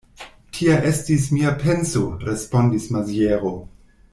Tia 0.57 0.77
estis 0.91 1.27
mia 1.35 1.53
penso, 1.65 2.03
respondis 2.25 2.89
Maziero. 2.97 3.53